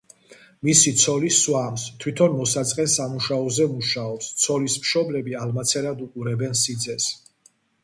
[0.67, 7.09] მისი ცოლი სვამს, თვითონ მოსაწყენ სამუშაოზე მუშაობს, ცოლის მშობლები ალმაცერად უყურებენ სიძეს.